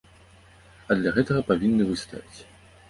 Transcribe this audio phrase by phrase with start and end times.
[0.89, 2.39] А для гэтага павінны выстаяць.